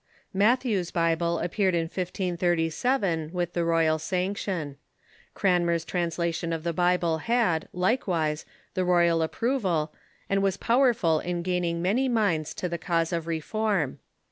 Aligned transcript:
Mattliew's 0.33 0.89
Bible 0.89 1.37
appeared 1.37 1.75
in 1.75 1.83
1537, 1.83 3.29
with 3.31 3.53
the 3.53 3.63
royal 3.63 3.99
sanction. 3.99 4.77
Cranmer's 5.35 5.85
translation 5.85 6.51
of 6.51 6.63
the 6.63 6.73
Bible 6.73 7.19
had, 7.19 7.67
likewise, 7.71 8.43
the 8.73 8.83
royal 8.83 9.21
ap 9.21 9.35
proval, 9.35 9.91
and 10.27 10.41
was 10.41 10.57
powerful 10.57 11.19
in 11.19 11.43
gaining 11.43 11.83
many 11.83 12.09
minds 12.09 12.55
to 12.55 12.67
the 12.67 12.79
cause 12.79 13.13
of 13.13 13.27
reform. 13.27 13.99